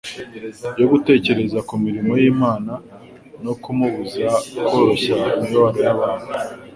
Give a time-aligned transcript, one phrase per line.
[0.79, 2.73] yo gutekereza ku mirimo y'Imana
[3.43, 4.25] no kumubuza
[4.67, 6.29] koroshya imibabaro y'abantu